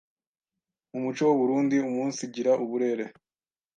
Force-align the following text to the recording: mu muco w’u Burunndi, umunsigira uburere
mu 0.91 0.99
muco 1.03 1.21
w’u 1.27 1.37
Burunndi, 1.39 1.75
umunsigira 1.89 2.51
uburere 2.63 3.05